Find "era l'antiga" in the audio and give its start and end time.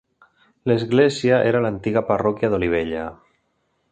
1.51-2.03